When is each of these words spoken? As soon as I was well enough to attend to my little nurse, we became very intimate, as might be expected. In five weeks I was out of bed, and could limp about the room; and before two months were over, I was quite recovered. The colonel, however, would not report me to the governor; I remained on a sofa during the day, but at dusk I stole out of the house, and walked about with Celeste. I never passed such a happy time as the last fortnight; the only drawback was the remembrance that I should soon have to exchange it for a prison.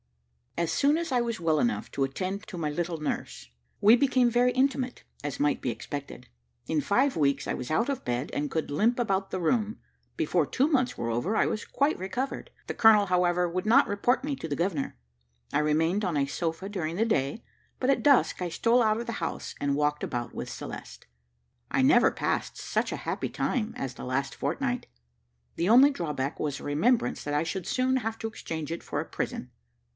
As 0.57 0.71
soon 0.71 0.97
as 0.97 1.11
I 1.11 1.21
was 1.21 1.39
well 1.39 1.59
enough 1.59 1.91
to 1.91 2.03
attend 2.03 2.45
to 2.47 2.57
my 2.57 2.69
little 2.69 2.97
nurse, 2.97 3.49
we 3.79 3.95
became 3.95 4.29
very 4.31 4.51
intimate, 4.51 5.03
as 5.23 5.39
might 5.39 5.61
be 5.61 5.69
expected. 5.69 6.27
In 6.67 6.81
five 6.81 7.15
weeks 7.15 7.47
I 7.47 7.53
was 7.53 7.71
out 7.71 7.87
of 7.87 8.03
bed, 8.03 8.31
and 8.33 8.49
could 8.49 8.71
limp 8.71 8.99
about 8.99 9.29
the 9.29 9.39
room; 9.39 9.63
and 9.65 9.77
before 10.17 10.45
two 10.47 10.67
months 10.67 10.97
were 10.97 11.09
over, 11.11 11.35
I 11.37 11.45
was 11.45 11.65
quite 11.65 11.97
recovered. 11.99 12.49
The 12.67 12.73
colonel, 12.73 13.05
however, 13.07 13.47
would 13.47 13.65
not 13.65 13.87
report 13.87 14.23
me 14.23 14.35
to 14.37 14.47
the 14.47 14.55
governor; 14.55 14.97
I 15.53 15.59
remained 15.59 16.03
on 16.03 16.17
a 16.17 16.25
sofa 16.25 16.67
during 16.67 16.95
the 16.95 17.05
day, 17.05 17.43
but 17.79 17.91
at 17.91 18.03
dusk 18.03 18.41
I 18.41 18.49
stole 18.49 18.81
out 18.81 18.99
of 18.99 19.05
the 19.05 19.13
house, 19.23 19.53
and 19.61 19.75
walked 19.75 20.03
about 20.03 20.33
with 20.33 20.49
Celeste. 20.49 21.05
I 21.69 21.83
never 21.83 22.11
passed 22.11 22.57
such 22.57 22.91
a 22.91 22.97
happy 23.07 23.29
time 23.29 23.73
as 23.77 23.93
the 23.93 24.05
last 24.05 24.33
fortnight; 24.35 24.87
the 25.55 25.69
only 25.69 25.91
drawback 25.91 26.39
was 26.39 26.57
the 26.57 26.63
remembrance 26.65 27.23
that 27.23 27.35
I 27.35 27.43
should 27.43 27.67
soon 27.67 27.97
have 27.97 28.17
to 28.19 28.27
exchange 28.27 28.71
it 28.71 28.81
for 28.83 28.99
a 28.99 29.05
prison. 29.05 29.51